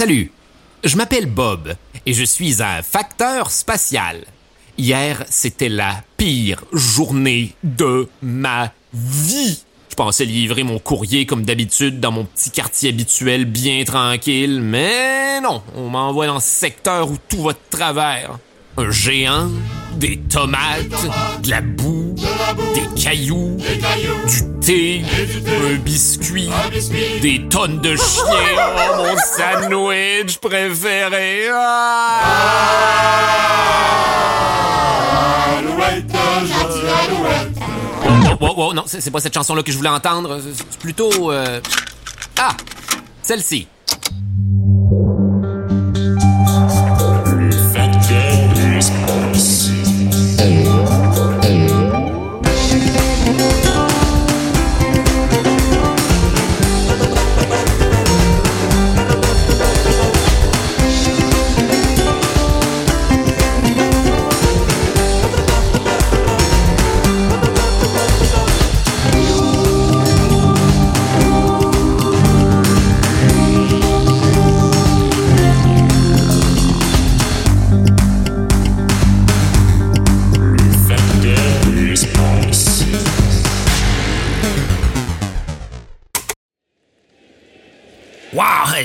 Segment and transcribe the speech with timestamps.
[0.00, 0.32] Salut,
[0.82, 1.74] je m'appelle Bob
[2.06, 4.24] et je suis un facteur spatial.
[4.78, 9.62] Hier, c'était la pire journée de ma vie.
[9.90, 15.38] Je pensais livrer mon courrier comme d'habitude dans mon petit quartier habituel bien tranquille, mais
[15.42, 18.38] non, on m'envoie dans ce secteur où tout va de travers.
[18.78, 19.50] Un géant,
[19.96, 22.09] des tomates, de la boue,
[22.74, 23.56] des cailloux,
[24.28, 25.02] du thé,
[25.46, 26.50] un biscuit,
[27.22, 28.24] des tonnes de chiens,
[28.58, 31.48] oh, mon sandwich préféré.
[31.52, 32.20] Ah!
[38.42, 40.40] Oh, oh, oh, non, c'est pas cette chanson-là que je voulais entendre.
[40.54, 41.30] C'est plutôt...
[41.30, 41.60] euh,
[42.38, 42.56] Ah!
[43.22, 43.68] Celle-ci.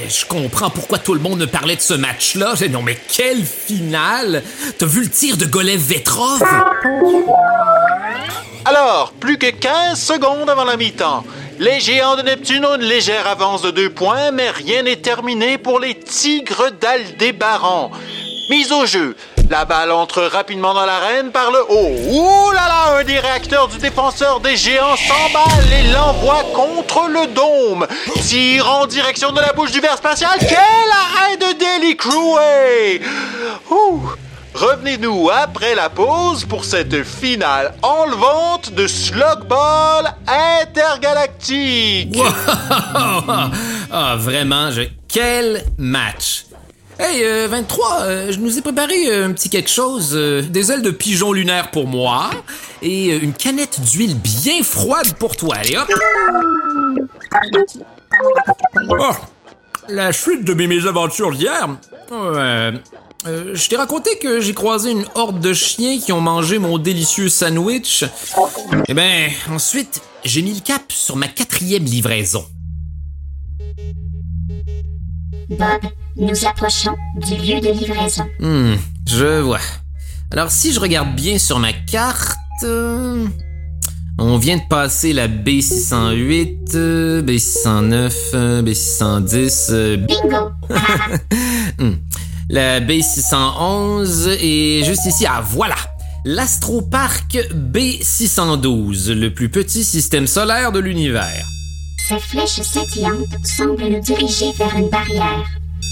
[0.07, 2.53] Je comprends pourquoi tout le monde me parlait de ce match-là.
[2.69, 4.43] Non, mais quelle finale!
[4.77, 6.43] T'as vu le tir de Golev Vetrov?
[8.65, 11.23] Alors, plus que 15 secondes avant la mi-temps.
[11.59, 15.57] Les géants de Neptune ont une légère avance de deux points, mais rien n'est terminé
[15.57, 17.91] pour les tigres d'Aldébaran.
[18.49, 19.15] Mise au jeu.
[19.49, 21.95] La balle entre rapidement dans l'arène par le haut.
[22.09, 27.27] Ouh là là, un des réacteurs du défenseur des géants s'emballe et l'envoie contre le
[27.27, 27.85] dôme.
[28.21, 30.31] Tire en direction de la bouche du ver spatial.
[30.39, 31.95] Quel arrêt de Daily!
[33.69, 34.01] Ouh.
[34.55, 42.17] Revenez-nous après la pause pour cette finale enlevante de Slugball intergalactique.
[43.91, 44.83] ah, vraiment, je...
[45.09, 46.45] quel match!
[46.97, 50.11] Hey, euh, 23, euh, je nous ai préparé euh, un petit quelque chose.
[50.13, 52.29] euh, des ailes de pigeon lunaire pour moi
[52.81, 55.55] et euh, une canette d'huile bien froide pour toi.
[55.57, 55.89] Allez, hop!
[58.89, 59.11] Oh,
[59.89, 61.67] la chute de mes mésaventures d'hier.
[62.13, 62.71] Euh,
[63.27, 66.77] euh, je t'ai raconté que j'ai croisé une horde de chiens qui ont mangé mon
[66.77, 68.05] délicieux sandwich.
[68.87, 72.45] Eh ben, ensuite, j'ai mis le cap sur ma quatrième livraison.
[76.17, 78.25] Nous approchons du lieu de livraison.
[78.39, 78.75] Hmm,
[79.07, 79.59] je vois.
[80.31, 83.25] Alors, si je regarde bien sur ma carte, euh,
[84.17, 90.51] on vient de passer la B608, euh, B609, euh, B610, euh, Bingo!
[91.79, 91.95] hmm,
[92.49, 95.75] la B611 et juste ici, ah voilà,
[96.23, 101.45] l'Astropark B612, le plus petit système solaire de l'univers.
[102.07, 105.45] Flèches scintillantes semblent nous diriger vers une barrière.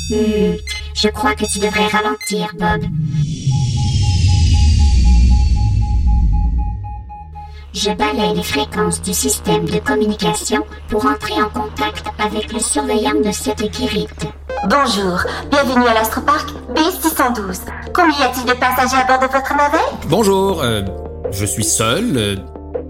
[0.10, 0.56] Hmm,
[0.94, 2.82] je crois que tu devrais ralentir, Bob.
[7.74, 13.20] Je balaye les fréquences du système de communication pour entrer en contact avec le surveillant
[13.24, 14.28] de cette guérite.
[14.70, 15.20] Bonjour,
[15.50, 17.62] bienvenue à l'Astropark B612.
[17.94, 20.08] Combien y a-t-il de passagers à bord de votre navette?
[20.08, 20.84] Bonjour, euh,
[21.32, 22.16] je suis seul.
[22.16, 22.36] euh,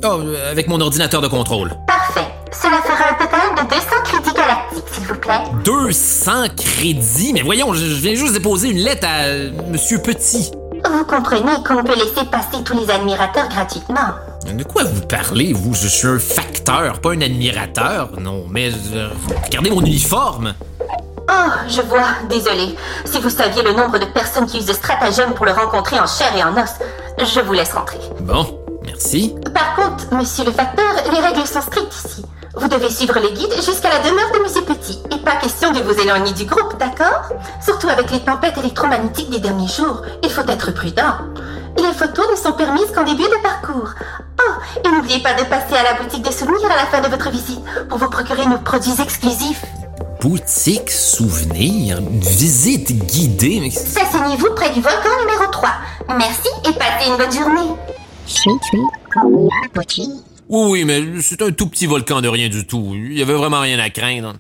[0.04, 1.72] oh, euh, avec mon ordinateur de contrôle.
[1.88, 2.28] Parfait.
[2.52, 4.03] Cela fera un total de 200 crédits galactiques,
[4.92, 5.42] s'il vous plaît.
[5.64, 7.34] 200 crédits?
[7.34, 10.52] Mais voyons, je, viens juste déposer une lettre à euh, Monsieur Petit.
[10.86, 14.16] Vous comprenez qu'on peut laisser passer tous les admirateurs gratuitement.
[14.52, 15.74] De quoi vous parlez, vous?
[15.74, 18.10] Je suis un facteur, pas un admirateur.
[18.20, 19.10] Non, mais euh,
[19.46, 20.54] regardez mon uniforme.
[21.30, 22.76] Oh, je vois, désolé.
[23.06, 26.06] Si vous saviez le nombre de personnes qui usent ce stratagème pour le rencontrer en
[26.06, 26.70] chair et en os,
[27.18, 28.00] je vous laisse rentrer.
[28.22, 29.34] Bon, merci.
[29.54, 32.26] Par contre, monsieur le facteur, les règles sont strictes ici.
[32.56, 35.00] Vous devez suivre les guides jusqu'à la demeure de monsieur Petit.
[35.12, 37.24] Et pas question de vous éloigner du groupe, d'accord?
[37.64, 41.16] Surtout avec les tempêtes électromagnétiques des derniers jours, il faut être prudent.
[41.78, 43.90] Les photos ne sont permises qu'en début de parcours.
[44.40, 44.52] Oh,
[44.86, 47.32] et n'oubliez pas de passer à la boutique des souvenirs à la fin de votre
[47.32, 49.66] visite pour vous procurer nos produits exclusifs.
[50.22, 53.68] Boutique souvenir, une visite guidée.
[53.68, 55.70] Asseyez-vous près du volcan numéro 3.
[56.18, 57.76] Merci et passez une bonne journée.
[58.26, 60.33] Suis la?
[60.54, 62.92] Oui, oui, mais c'est un tout petit volcan de rien du tout.
[62.94, 64.36] Il y avait vraiment rien à craindre.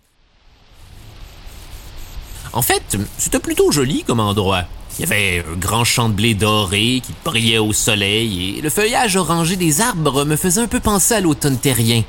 [2.53, 2.83] En fait,
[3.17, 4.65] c'était plutôt joli comme endroit.
[4.99, 8.69] Il y avait un grand champ de blé doré qui brillait au soleil et le
[8.69, 12.03] feuillage orangé des arbres me faisait un peu penser à l'automne terrien.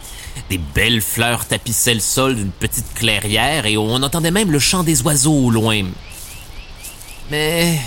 [0.50, 4.84] Des belles fleurs tapissaient le sol d'une petite clairière et on entendait même le chant
[4.84, 5.82] des oiseaux au loin.
[7.30, 7.78] Mais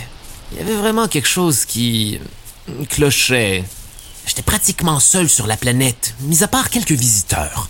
[0.51, 2.17] il y avait vraiment quelque chose qui
[2.89, 3.65] clochait.
[4.27, 7.69] J'étais pratiquement seul sur la planète, mis à part quelques visiteurs.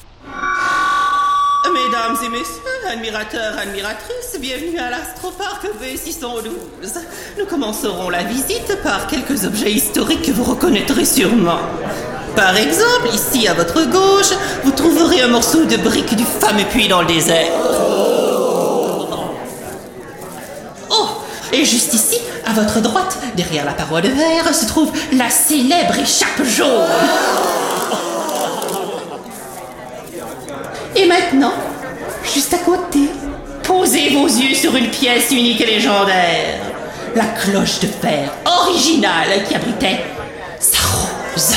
[1.71, 6.99] Mesdames et messieurs, admirateurs, admiratrices, bienvenue à l'Astropark V612.
[7.37, 11.59] Nous commencerons la visite par quelques objets historiques que vous reconnaîtrez sûrement.
[12.35, 16.87] Par exemple, ici à votre gauche, vous trouverez un morceau de brique du fameux puits
[16.87, 17.51] dans le désert.
[20.89, 21.07] Oh,
[21.53, 22.06] et juste ici,
[22.57, 26.87] votre droite, derrière la paroi de verre, se trouve la célèbre écharpe jaune.
[30.95, 31.53] Et maintenant,
[32.23, 33.09] juste à côté,
[33.63, 36.59] posez vos yeux sur une pièce unique et légendaire.
[37.15, 39.99] La cloche de fer originale qui abritait
[40.59, 41.53] sa rose.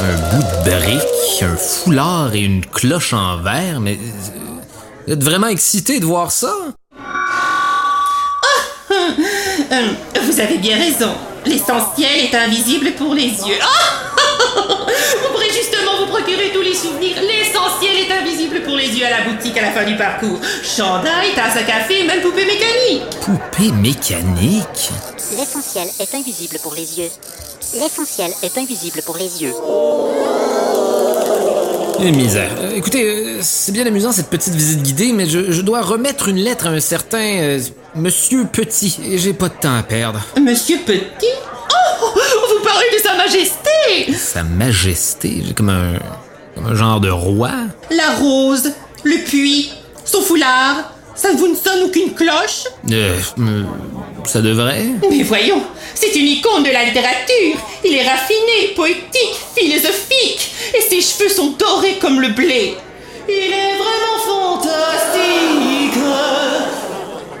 [0.00, 3.94] Un bout de brique, un foulard et une cloche en verre, mais...
[3.94, 4.60] euh,
[5.06, 6.52] Vous êtes vraiment excité de voir ça?
[9.72, 11.12] Euh, vous avez bien raison.
[11.46, 13.58] L'essentiel est invisible pour les yeux.
[13.60, 14.04] Ah
[14.56, 17.16] vous pourrez justement vous procurer tous les souvenirs.
[17.20, 20.38] L'essentiel est invisible pour les yeux à la boutique à la fin du parcours.
[20.62, 23.02] Chandail, tasse à café, même poupée mécanique.
[23.20, 24.90] Poupée mécanique?
[25.36, 27.10] L'essentiel est invisible pour les yeux.
[27.74, 29.54] L'essentiel est invisible pour les yeux.
[32.00, 32.50] Eh, misère.
[32.58, 36.28] Euh, écoutez, euh, c'est bien amusant cette petite visite guidée, mais je, je dois remettre
[36.28, 37.60] une lettre à un certain euh,
[37.94, 40.20] Monsieur Petit, et j'ai pas de temps à perdre.
[40.40, 41.04] Monsieur Petit?
[42.02, 45.92] Oh Vous parlez de Sa Majesté Sa Majesté, j'ai comme un,
[46.54, 47.50] comme un genre de roi?
[47.90, 48.72] La rose,
[49.04, 49.70] le puits,
[50.04, 50.90] son foulard.
[51.14, 52.64] Ça ne vous ne sonne aucune cloche?
[52.90, 53.62] Euh, euh,
[54.26, 54.84] ça devrait.
[55.10, 55.62] Mais voyons,
[55.94, 57.56] c'est une icône de la littérature.
[57.84, 60.50] Il est raffiné, poétique, philosophique.
[60.76, 62.76] Et ses cheveux sont dorés comme le blé.
[63.28, 66.02] Il est vraiment fantastique.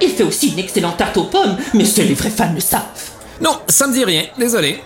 [0.00, 2.82] Il fait aussi une excellente tarte aux pommes, mais seuls les vrais fans le savent.
[3.40, 4.80] Non, ça me dit rien, désolé.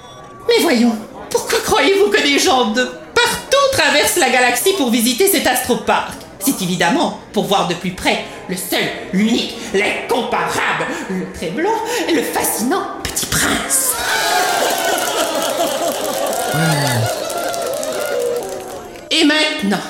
[0.46, 0.96] Mais voyons,
[1.30, 6.17] pourquoi croyez-vous que des gens de partout traversent la galaxie pour visiter cet astroparc?
[6.38, 11.74] C'est évidemment pour voir de plus près le seul, l'unique, l'incomparable, le très blanc
[12.08, 13.92] et le fascinant Petit Prince.
[19.10, 19.80] Et maintenant,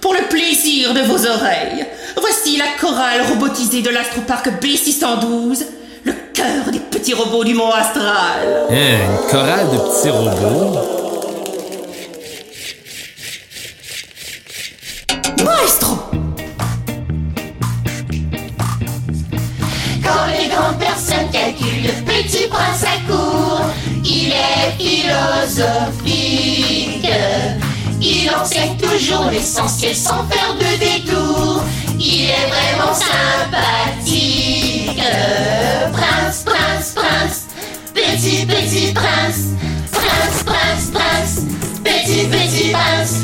[0.00, 1.86] pour le plaisir de vos oreilles,
[2.20, 5.64] voici la chorale robotisée de l'astroparc B612,
[6.04, 8.66] le cœur des petits robots du mont astral.
[8.70, 11.01] Hein, une chorale de petits robots?
[20.52, 23.64] Grandes personnes calculent le petit prince à court,
[24.04, 27.08] il est philosophique.
[28.00, 31.62] Il enseigne toujours l'essentiel sans faire de détour.
[31.98, 35.02] Il est vraiment sympathique.
[35.92, 37.46] Prince, prince, prince,
[37.94, 39.52] petit, petit prince.
[39.92, 41.42] Prince, prince, prince,
[41.84, 43.22] petit, petit prince.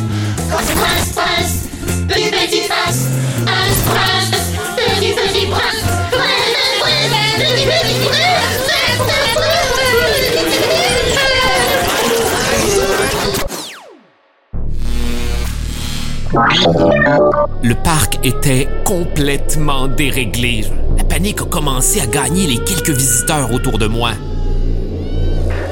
[0.49, 1.65] Prince, prince,
[2.07, 3.09] petit, petit prince.
[3.45, 4.48] Prince, prince,
[16.31, 20.67] Le parc était complètement déréglé.
[20.99, 24.11] La panique a commencé à gagner les quelques visiteurs autour de moi.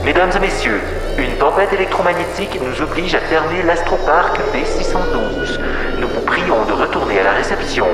[0.03, 0.81] Mesdames et messieurs,
[1.19, 5.59] une tempête électromagnétique nous oblige à fermer l'astroparc B612.
[6.01, 7.89] Nous vous prions de retourner à la réception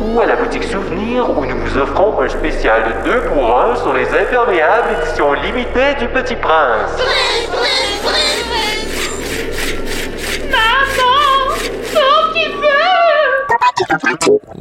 [0.00, 3.76] ou à la boutique souvenir où nous vous offrons un spécial de 2 pour 1
[3.76, 6.92] sur les imperméables édition limitée du Petit Prince.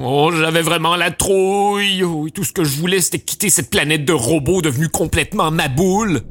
[0.01, 2.03] Oh, j'avais vraiment la trouille.
[2.03, 5.51] Oh, et tout ce que je voulais, c'était quitter cette planète de robots devenue complètement
[5.51, 6.21] ma boule.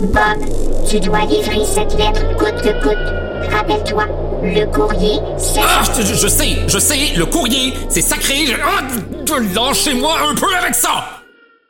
[0.00, 3.52] Bob, tu dois livrer cette lettre coûte que coûte.
[3.52, 4.04] Rappelle-toi,
[4.42, 5.60] le courrier, c'est...
[5.62, 8.46] Ah, je, je- je sais, je sais, le courrier, c'est sacré.
[8.46, 8.54] Je...
[8.54, 8.82] Ah,
[9.54, 11.15] lâchez-moi un peu avec ça.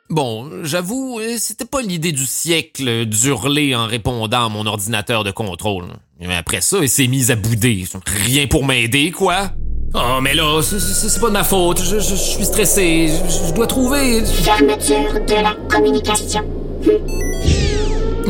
[0.09, 5.31] Bon, j'avoue, euh, c'était pas l'idée du siècle d'hurler en répondant à mon ordinateur de
[5.31, 5.85] contrôle.
[6.21, 7.83] Mais après ça, il s'est mis à bouder.
[8.25, 9.51] Rien pour m'aider, quoi.
[9.93, 11.81] Oh, mais là, c'est- pas de ma faute.
[11.83, 13.09] Je, je- je suis stressé.
[13.09, 14.23] Je, je dois trouver.
[14.25, 16.41] Fermeture de la communication.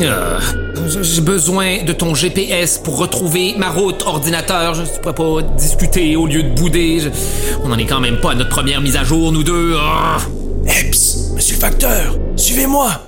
[0.00, 0.38] Ah,
[1.02, 4.74] J'ai besoin de ton GPS pour retrouver ma route ordinateur.
[4.74, 7.00] Je ne pourrais pas discuter au lieu de bouder.
[7.00, 7.08] Je-
[7.64, 9.76] On n'en est quand même pas à notre première mise à jour, nous deux.
[9.80, 10.18] Ah!
[10.68, 13.00] Eps, monsieur facteur, suivez-moi.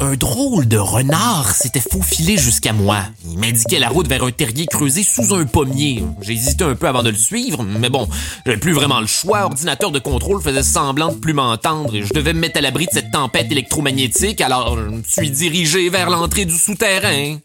[0.00, 2.98] Un drôle de renard s'était faufilé jusqu'à moi.
[3.30, 6.02] Il m'indiquait la route vers un terrier creusé sous un pommier.
[6.20, 8.08] J'ai hésité un peu avant de le suivre, mais bon,
[8.46, 9.44] j'avais plus vraiment le choix.
[9.44, 12.86] Ordinateur de contrôle faisait semblant de plus m'entendre et je devais me mettre à l'abri
[12.86, 17.38] de cette tempête électromagnétique, alors je me suis dirigé vers l'entrée du souterrain.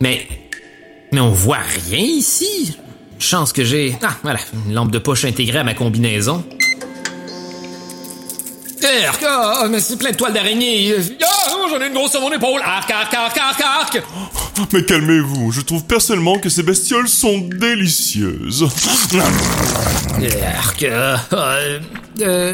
[0.00, 0.26] Mais.
[1.12, 2.76] Mais on voit rien ici.
[3.18, 3.96] Chance que j'ai.
[4.02, 6.44] Ah, voilà, une lampe de poche intégrée à ma combinaison.
[9.06, 10.94] Arc, ah, mais c'est plein de toiles d'araignée.
[11.48, 12.60] Ah, oh, j'en ai une grosse sur mon épaule.
[12.64, 14.02] Arc, arc, arc, arc, arc.
[14.72, 18.66] Mais calmez-vous, je trouve personnellement que ces bestioles sont délicieuses.
[20.58, 21.78] Arc, euh, euh,
[22.22, 22.52] euh,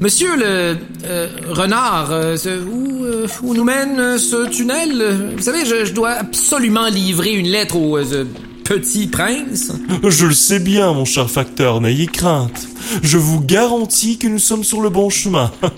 [0.00, 2.36] monsieur le euh, renard, euh,
[2.68, 5.34] où, euh, où nous mène ce tunnel?
[5.36, 8.24] Vous savez, je, je dois absolument livrer une lettre au euh,
[8.66, 9.72] petit prince.
[10.02, 12.66] Je le sais bien, mon cher facteur, n'ayez crainte.
[13.02, 15.52] Je vous garantis que nous sommes sur le bon chemin.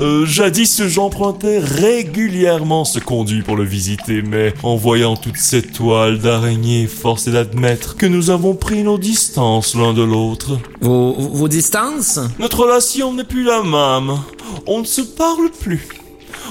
[0.00, 6.18] Euh, jadis, j'empruntais régulièrement ce conduit pour le visiter, mais en voyant toute cette toile
[6.18, 10.58] d'araignée, force est d'admettre que nous avons pris nos distances l'un de l'autre.
[10.80, 12.18] Vos, vos distances?
[12.38, 14.18] Notre relation n'est plus la même.
[14.66, 15.86] On ne se parle plus.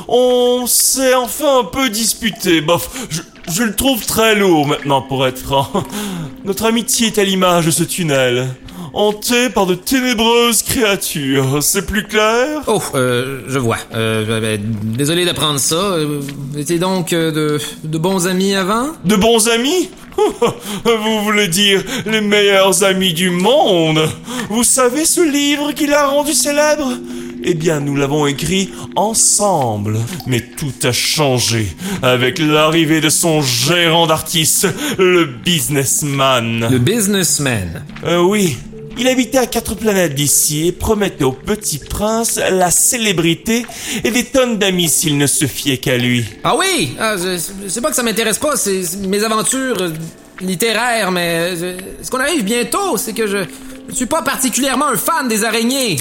[0.08, 2.62] On s'est enfin un peu disputé.
[2.62, 3.22] Bof, je,
[3.54, 5.70] je le trouve très lourd maintenant pour être franc.
[6.46, 8.48] Notre amitié est à l'image de ce tunnel.
[8.94, 11.64] Hanté par de ténébreuses créatures.
[11.64, 12.62] C'est plus clair?
[12.68, 13.78] Oh, euh, je vois.
[13.94, 15.76] Euh, euh, désolé d'apprendre ça.
[15.76, 16.20] Euh,
[16.52, 19.90] Vous étiez donc euh, de, de bons amis avant De bons amis?
[20.86, 24.02] Vous voulez dire les meilleurs amis du monde?
[24.50, 26.92] Vous savez ce livre qui l'a rendu célèbre?
[27.44, 29.98] Eh bien, nous l'avons écrit ensemble.
[30.28, 31.68] Mais tout a changé
[32.02, 34.68] avec l'arrivée de son gérant d'artiste,
[34.98, 36.68] le businessman.
[36.70, 37.84] Le businessman.
[38.06, 38.58] Euh, oui.
[38.98, 43.66] Il habitait à quatre planètes d'ici et promettait au petit prince la célébrité
[44.04, 46.26] et des tonnes d'amis s'il ne se fiait qu'à lui.
[46.44, 46.94] Ah oui?
[47.00, 47.16] Ah,
[47.68, 49.78] sais pas que ça m'intéresse pas, c'est c'est mes aventures
[50.42, 53.38] littéraires, mais euh, ce qu'on arrive bientôt, c'est que je,
[53.90, 55.98] je suis pas particulièrement un fan des araignées.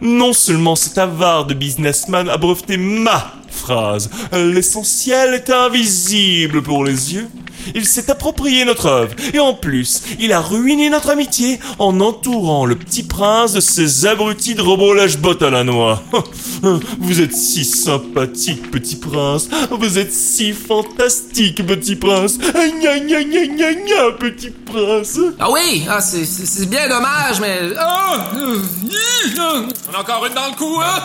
[0.00, 7.14] Non seulement cet avare de businessman a breveté ma phrase, l'essentiel est invisible pour les
[7.14, 7.28] yeux.
[7.74, 12.64] Il s'est approprié notre œuvre, et en plus, il a ruiné notre amitié en entourant
[12.66, 16.02] le petit prince de ses abrutis de robots lèche-bottes à la noix.
[16.98, 19.48] Vous êtes si sympathique, petit prince.
[19.70, 22.38] Vous êtes si fantastique, petit prince.
[22.38, 25.18] Gna gna gna gna gna, petit prince.
[25.38, 27.60] Ah oui, ah, c'est- bien dommage, mais...
[27.78, 28.30] Ah,
[29.90, 31.02] On a encore une dans le cou, hein?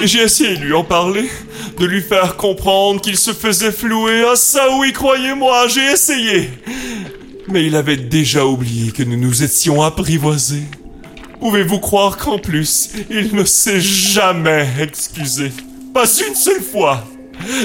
[0.02, 1.30] J'ai essayé de lui en parler,
[1.78, 4.24] de lui faire comprendre qu'il se faisait flouer.
[4.30, 6.50] Ah ça oui, croyez-moi, j'ai essayé.
[7.48, 10.64] Mais il avait déjà oublié que nous nous étions apprivoisés.
[11.40, 15.52] Pouvez-vous croire qu'en plus, il ne s'est jamais excusé?
[15.94, 17.04] Pas une seule fois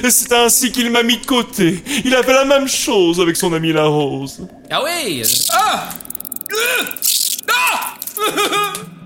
[0.10, 1.84] c'est ainsi qu'il m'a mis de côté.
[2.06, 4.48] Il avait la même chose avec son ami la rose.
[4.70, 5.24] Ah oui!
[5.52, 5.90] Ah!
[6.52, 6.86] Euh,
[7.50, 7.94] Ah!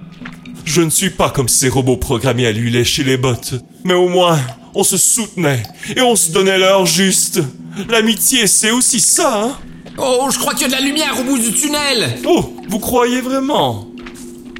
[0.65, 3.53] Je ne suis pas comme ces robots programmés à lui lécher les bottes.
[3.83, 4.39] Mais au moins,
[4.73, 5.63] on se soutenait
[5.95, 7.41] et on se donnait l'heure juste.
[7.89, 9.57] L'amitié, c'est aussi ça, hein
[9.97, 12.17] Oh, je crois qu'il y a de la lumière au bout du tunnel!
[12.25, 13.87] Oh, vous croyez vraiment?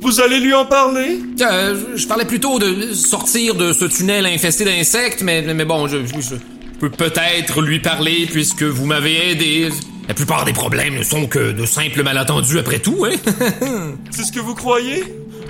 [0.01, 1.19] Vous allez lui en parler?
[1.41, 6.05] Euh, je- parlais plutôt de sortir de ce tunnel infesté d'insectes, mais, mais bon, je,
[6.05, 6.35] je- je
[6.79, 9.69] peux peut-être lui parler puisque vous m'avez aidé.
[10.07, 13.15] La plupart des problèmes ne sont que de simples malentendus après tout, hein?
[14.11, 15.03] C'est ce que vous croyez?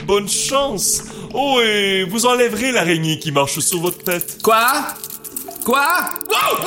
[0.06, 4.42] Bonne chance Oh, et vous enlèverez l'araignée qui marche sur votre tête.
[4.44, 4.88] Quoi?
[5.66, 6.10] Quoi?
[6.30, 6.66] Wow!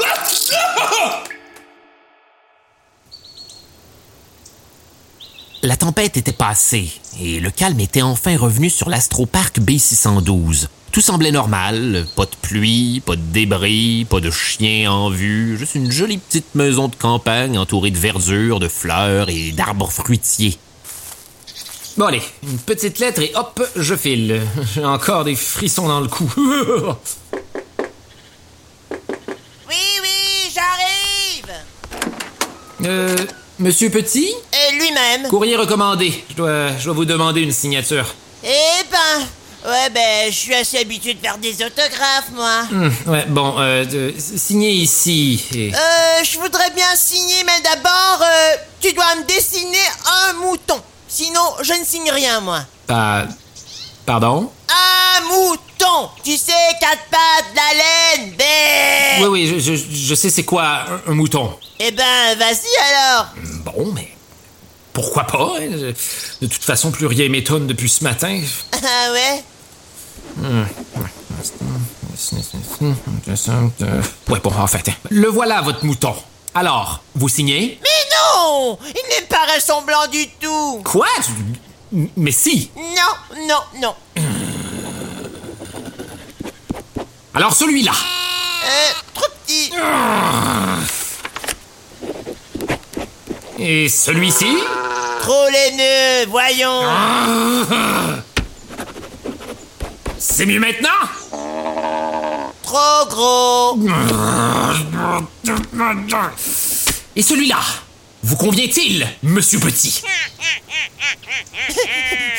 [5.62, 6.90] La tempête était passée
[7.21, 10.68] et le calme était enfin revenu sur l'astroparc B612.
[10.90, 15.75] Tout semblait normal, pas de pluie, pas de débris, pas de chiens en vue, juste
[15.75, 20.59] une jolie petite maison de campagne entourée de verdure, de fleurs et d'arbres fruitiers.
[21.99, 24.40] Bon allez, une petite lettre et hop, je file.
[24.75, 26.31] J'ai encore des frissons dans le cou.
[29.69, 31.55] Oui, oui, j'arrive
[32.87, 33.17] euh,
[33.59, 34.28] Monsieur Petit?
[34.52, 36.25] Et lui-même Courrier recommandé.
[36.31, 38.07] Je dois, je dois vous demander une signature.
[38.45, 38.49] Eh
[38.90, 39.26] ben,
[39.69, 42.62] Ouais, ben, je suis assez habitué de faire des autographes, moi.
[42.73, 45.45] Hum, ouais, bon, euh, de- signez ici.
[45.55, 49.76] et- Euh, je voudrais bien signer, mais d'abord, euh, tu dois me dessiner
[50.28, 50.81] un mouton.
[51.08, 52.60] Sinon, je ne signe rien, moi.
[52.86, 53.26] Pa-
[54.06, 54.50] Pardon?
[54.68, 57.74] Un mouton Tu sais, quatre pattes, la
[58.22, 59.22] laine, ben...
[59.22, 60.64] Oui, oui, je, je- je sais c'est quoi
[61.06, 61.52] un, un mouton.
[61.78, 63.26] Eh ben, vas-y alors
[63.64, 64.08] Bon, mais
[64.92, 65.52] pourquoi pas?
[65.60, 65.92] hein?
[66.40, 68.40] De toute façon, plus rien m'étonne depuis ce matin.
[68.72, 69.44] Ah ouais?
[74.28, 76.14] Ouais, bon, en fait, le voilà, votre mouton.
[76.54, 77.78] Alors, vous signez?
[77.82, 77.88] Mais
[78.18, 81.06] non Il n'est pas ressemblant du tout Quoi?
[82.16, 82.70] Mais si!
[82.76, 83.94] Non, non, non.
[87.34, 87.92] Alors celui-là!
[87.92, 89.70] Euh, trop petit.
[93.58, 94.58] Et celui-ci?
[95.20, 96.82] Trop laineux, voyons.
[100.18, 100.90] C'est mieux maintenant?
[102.62, 103.78] Trop gros.
[107.16, 107.58] Et celui-là?
[108.28, 110.02] Vous convient-il, monsieur Petit?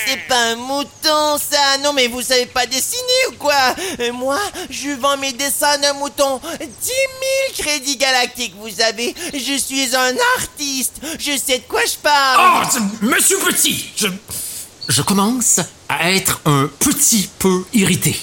[0.06, 1.78] C'est pas un mouton, ça.
[1.84, 3.76] Non, mais vous savez pas dessiner ou quoi?
[4.00, 6.40] Euh, Moi, je vends mes dessins d'un mouton.
[6.60, 6.70] 10 000
[7.58, 9.16] crédits galactiques, vous savez.
[9.34, 11.02] Je suis un artiste.
[11.20, 12.68] Je sais de quoi je Oh, parle.
[12.72, 13.90] c'est- monsieur Petit!
[13.98, 14.08] Je,
[14.90, 18.20] je commence à être un petit peu irrité.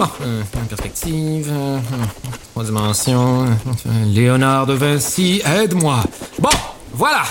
[0.00, 1.78] Bon, euh, perspective, euh,
[2.52, 6.02] trois dimensions, euh, Léonard de Vinci, aide-moi.
[6.38, 6.48] Bon,
[6.94, 7.22] voilà.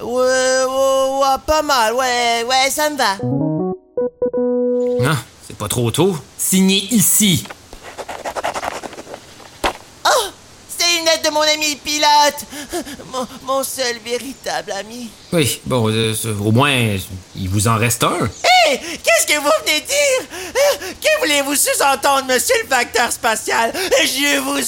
[0.00, 1.92] Ouais, ouais, ouais, pas mal.
[1.92, 3.18] Ouais, ouais, ça me va.
[5.04, 6.16] Non, c'est pas trop tôt.
[6.38, 7.44] Signez ici.
[10.06, 10.24] Oh,
[10.68, 12.46] c'est une lettre de mon ami pilote.
[13.12, 15.10] Mon, mon seul véritable ami.
[15.34, 16.72] Oui, bon, euh, au moins,
[17.36, 18.30] il vous en reste un.
[18.78, 20.20] Qu'est-ce que vous venez dire?
[20.54, 23.72] Euh, Que voulez-vous sous-entendre, monsieur le facteur spatial?
[24.04, 24.58] Je vous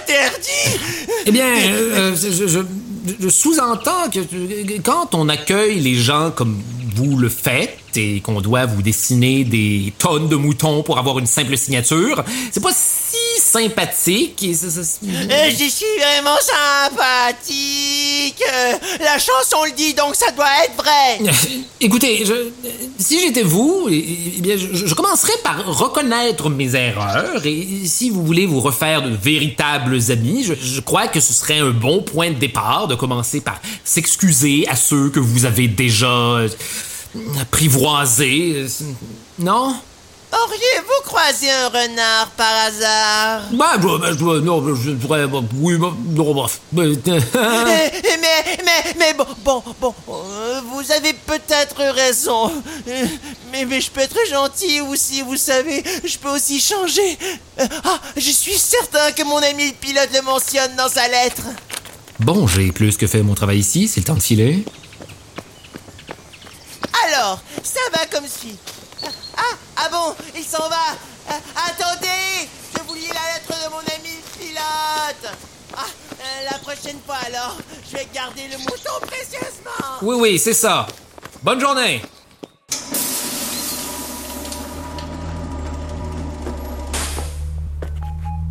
[0.00, 0.78] interdis!
[1.26, 2.46] Eh bien, euh, je, je-
[3.22, 6.60] je- sous-entends que euh, quand on accueille les gens comme
[6.96, 11.26] vous le faites et qu'on doit vous dessiner des tonnes de moutons pour avoir une
[11.26, 13.16] simple signature, c'est pas si
[13.50, 14.42] sympathique.
[14.42, 18.42] Et ça- ça- Euh, Je suis vraiment sympathique.
[18.52, 21.18] Euh, La chanson le dit, donc ça doit être vrai.
[21.80, 22.48] Écoutez, je-
[22.98, 27.44] si j'étais vous, eh, eh bien, je, je commencerais par reconnaître mes erreurs.
[27.44, 31.58] Et si vous voulez vous refaire de véritables amis, je, je crois que ce serait
[31.58, 36.06] un bon point de départ de commencer par s'excuser à ceux que vous avez déjà
[36.08, 36.48] euh,
[37.40, 38.66] apprivoisés.
[39.38, 39.74] Non?
[40.32, 43.42] Auriez-vous croisé un renard par hasard?
[43.52, 46.48] Bah, je, bah, je- non, je pourrais, bah, oui, bah, non, Euh,
[47.02, 52.52] mais, mais, mais bon, bon, bon, euh, vous avez peut-être raison.
[53.50, 55.82] Mais, mais je peux être gentil aussi, vous savez.
[56.04, 57.18] Je peux aussi changer.
[57.58, 61.42] Euh, Ah, je suis certain que mon ami le pilote le mentionne dans sa lettre.
[62.20, 64.64] Bon, j'ai plus que fait mon travail ici, c'est le temps de filer.
[67.08, 68.56] Alors, ça va comme suit.
[70.36, 70.92] Il s'en va.
[71.30, 71.32] Euh,
[71.68, 75.34] attendez, je vous lis la lettre de mon ami pilote.
[75.76, 77.56] Ah, euh, la prochaine fois alors,
[77.90, 79.98] je vais garder le mouton précieusement.
[80.02, 80.86] Oui, oui, c'est ça.
[81.42, 82.02] Bonne journée!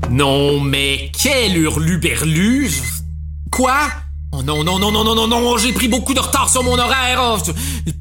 [0.09, 2.71] Non, mais quel hurluberlu!
[3.51, 3.79] Quoi?
[4.31, 6.77] Oh non, non, non, non, non, non, non, j'ai pris beaucoup de retard sur mon
[6.77, 7.19] horaire!
[7.19, 7.37] Oh,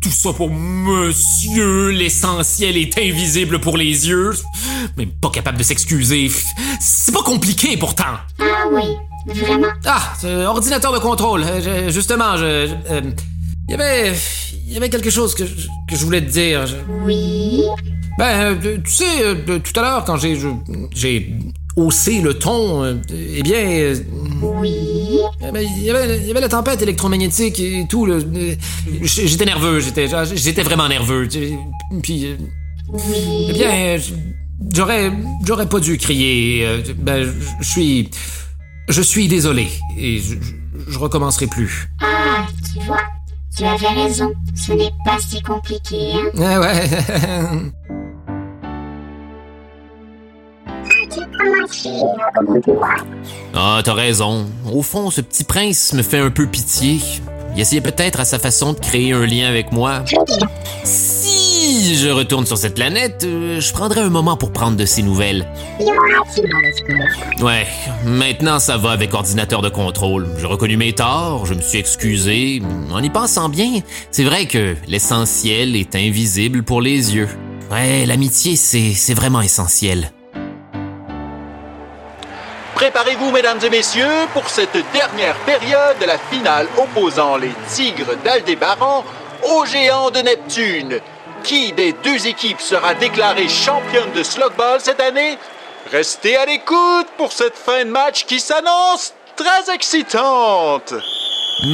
[0.01, 4.33] tout ça pour monsieur, l'essentiel est invisible pour les yeux.
[4.99, 6.31] Même pas capable de s'excuser.
[6.81, 8.19] C'est pas compliqué pourtant!
[8.41, 8.83] Ah oui,
[9.35, 10.13] vraiment Ah,
[10.49, 11.45] ordinateur de contrôle.
[11.45, 12.45] Euh, je- justement, je.
[12.45, 13.01] euh,
[13.69, 14.15] Il y avait.
[14.67, 16.67] Il y avait quelque chose que, je- que je voulais te dire.
[16.67, 17.63] Je- Oui.
[18.19, 20.19] ben, euh, tu sais, tout à l'heure, quand
[20.95, 21.33] J'ai
[21.79, 23.61] haussé le ton, euh, eh bien.
[23.61, 23.97] euh,
[24.43, 24.75] Oui.
[25.41, 28.05] eh ben, il y avait, il y avait la tempête électromagnétique et tout.
[28.07, 28.55] le- euh,
[29.03, 31.29] J'étais nerveux, j'étais j'étais vraiment nerveux.
[32.03, 32.27] Puis.
[33.49, 33.97] Eh bien,
[34.75, 35.13] j'aurais.
[35.45, 36.67] J'aurais pas dû crier.
[36.99, 37.25] Ben,
[37.61, 38.11] je- suis.
[38.89, 39.69] Je suis désolé.
[39.99, 40.19] Et
[40.89, 41.89] je recommencerai plus.
[42.01, 43.01] Ah, tu vois,
[43.57, 44.33] tu avais raison.
[44.55, 46.31] Ce n'est pas si compliqué, hein.
[46.39, 46.89] Ah ouais.
[53.55, 54.47] Ah, t'as raison.
[54.73, 57.01] Au fond, ce petit prince me fait un peu pitié.
[57.55, 60.05] Il essayait peut-être à sa façon de créer un lien avec moi.
[60.85, 65.03] Si je retourne sur cette planète, euh, je prendrai un moment pour prendre de ses
[65.03, 65.47] nouvelles.
[67.41, 67.67] Ouais,
[68.05, 70.29] maintenant ça va avec ordinateur de contrôle.
[70.39, 72.63] J'ai reconnu mes torts, je me suis excusé.
[72.93, 77.29] En y pensant bien, c'est vrai que l'essentiel est invisible pour les yeux.
[77.71, 80.11] Ouais, l'amitié, c'est vraiment essentiel.
[82.79, 89.05] Préparez-vous, mesdames et messieurs, pour cette dernière période de la finale opposant les Tigres d'Aldébaran
[89.43, 91.01] aux Géants de Neptune.
[91.43, 95.39] Qui des deux équipes sera déclarée championne de Slogball cette année?
[95.91, 100.95] Restez à l'écoute pour cette fin de match qui s'annonce très excitante.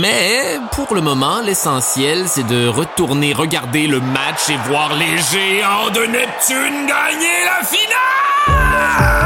[0.00, 5.90] Mais pour le moment, l'essentiel, c'est de retourner regarder le match et voir les géants
[5.90, 9.23] de Neptune gagner la finale!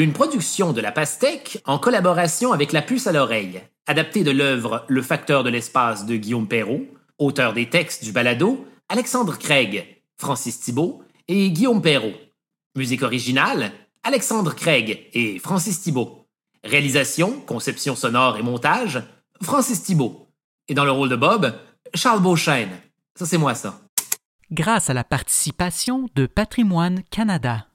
[0.00, 4.86] Une production de La Pastèque en collaboration avec La Puce à l'oreille, adaptée de l'œuvre
[4.88, 6.86] Le facteur de l'espace de Guillaume Perrault,
[7.18, 12.14] auteur des textes du balado, Alexandre Craig, Francis Thibault et Guillaume Perrault.
[12.76, 16.24] Musique originale, Alexandre Craig et Francis Thibault.
[16.64, 19.02] Réalisation, conception sonore et montage,
[19.42, 20.28] Francis Thibault.
[20.68, 21.54] Et dans le rôle de Bob,
[21.92, 22.80] Charles Beauchesne.
[23.16, 23.78] Ça, c'est moi, ça.
[24.50, 27.66] Grâce à la participation de Patrimoine Canada.